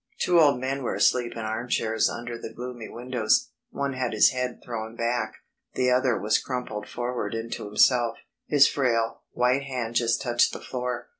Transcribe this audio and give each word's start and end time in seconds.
Two 0.19 0.39
old 0.39 0.59
men 0.59 0.81
were 0.81 0.95
asleep 0.95 1.33
in 1.33 1.43
armchairs 1.45 2.09
under 2.09 2.35
the 2.35 2.51
gloomy 2.51 2.89
windows. 2.89 3.51
One 3.69 3.93
had 3.93 4.13
his 4.13 4.31
head 4.31 4.59
thrown 4.65 4.95
back, 4.95 5.33
the 5.75 5.91
other 5.91 6.17
was 6.19 6.39
crumpled 6.39 6.89
forward 6.89 7.35
into 7.35 7.65
himself; 7.65 8.17
his 8.47 8.67
frail, 8.67 9.21
white 9.33 9.61
hand 9.61 9.93
just 9.93 10.19
touched 10.19 10.53
the 10.53 10.59
floor. 10.59 11.09